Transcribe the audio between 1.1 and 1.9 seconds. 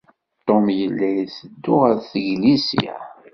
iteddu